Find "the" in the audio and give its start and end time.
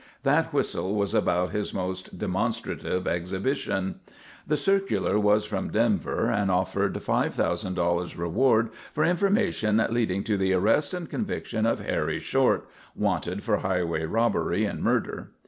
4.47-4.57, 10.37-10.53